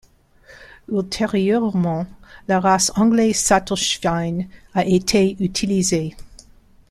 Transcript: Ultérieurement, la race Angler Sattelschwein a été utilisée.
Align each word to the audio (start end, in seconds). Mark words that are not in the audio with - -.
Ultérieurement, 0.89 2.07
la 2.47 2.59
race 2.59 2.91
Angler 2.95 3.33
Sattelschwein 3.33 4.47
a 4.73 4.83
été 4.83 5.35
utilisée. 5.39 6.15